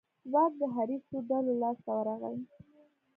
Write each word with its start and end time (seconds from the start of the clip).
واک 0.33 0.51
د 0.59 0.61
حریصو 0.75 1.17
ډلو 1.29 1.53
لاس 1.61 1.77
ته 1.85 1.91
ورغی. 1.97 2.37